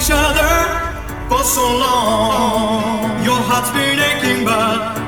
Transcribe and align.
each 0.00 0.10
other 0.10 0.52
for 1.28 1.44
so 1.44 1.60
long. 1.60 3.22
Your 3.22 3.36
heart's 3.36 3.70
been 3.70 3.98
aching, 3.98 4.44
but 4.46 4.99